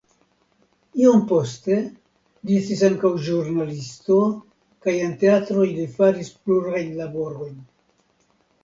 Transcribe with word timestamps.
Iom 1.01 1.19
poste 1.31 1.75
li 1.81 2.57
estis 2.61 2.81
ankaŭ 2.89 3.13
ĵurnalisto 3.27 4.19
kaj 4.87 4.97
en 5.07 5.15
teatroj 5.27 5.71
li 5.77 5.87
faris 6.01 6.37
plurajn 6.43 6.95
laborojn. 7.05 7.55